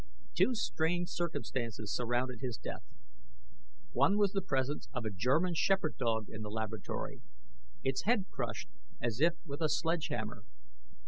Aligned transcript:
Two 0.33 0.55
strange 0.55 1.09
circumstances 1.11 1.93
surrounded 1.93 2.39
his 2.41 2.57
death. 2.57 2.81
One 3.91 4.17
was 4.17 4.31
the 4.31 4.41
presence 4.41 4.89
of 4.95 5.05
a 5.05 5.11
German 5.11 5.53
shepherd 5.53 5.95
dog 5.99 6.27
in 6.27 6.41
the 6.41 6.49
laboratory, 6.49 7.21
its 7.83 8.01
head 8.01 8.25
crushed 8.31 8.69
as 8.99 9.21
if 9.21 9.35
with 9.45 9.61
a 9.61 9.69
sledgehammer. 9.69 10.43